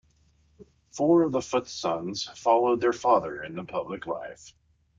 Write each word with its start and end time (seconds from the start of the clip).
Four 0.89 1.21
of 1.21 1.31
the 1.31 1.43
Foots' 1.43 1.71
sons 1.71 2.27
followed 2.35 2.81
their 2.81 2.91
father 2.91 3.43
into 3.43 3.63
public 3.65 4.07
life. 4.07 4.55